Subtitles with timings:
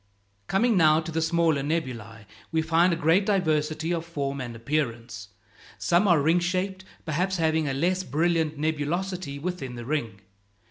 [0.47, 5.27] Coming now to the smaller nebulæ, we find a great diversity of form and appearance.
[5.77, 10.21] Some are ring shaped, perhaps having a less brilliant nebulosity within the ring.